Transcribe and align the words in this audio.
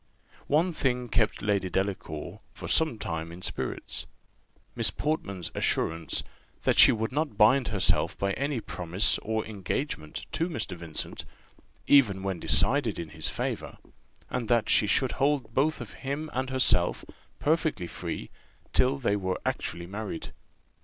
One 0.47 0.73
thing 0.73 1.09
kept 1.09 1.43
Lady 1.43 1.69
Delacour 1.69 2.39
for 2.55 2.67
some 2.67 2.97
time 2.97 3.31
in 3.31 3.43
spirits 3.43 4.07
Miss 4.75 4.89
Portman's 4.89 5.51
assurance 5.53 6.23
that 6.63 6.79
she 6.79 6.91
would 6.91 7.11
not 7.11 7.37
bind 7.37 7.67
herself 7.67 8.17
by 8.17 8.33
any 8.33 8.61
promise 8.61 9.19
or 9.19 9.45
engagement 9.45 10.25
to 10.31 10.49
Mr. 10.49 10.75
Vincent, 10.75 11.23
even 11.85 12.23
when 12.23 12.39
decided 12.39 12.97
in 12.97 13.09
his 13.09 13.29
favour; 13.29 13.77
and 14.27 14.47
that 14.47 14.69
she 14.69 14.87
should 14.87 15.11
hold 15.11 15.53
both 15.53 15.77
him 15.93 16.31
and 16.33 16.49
herself 16.49 17.05
perfectly 17.37 17.85
free 17.85 18.31
till 18.73 18.97
they 18.97 19.15
were 19.15 19.39
actually 19.45 19.85
married. 19.85 20.31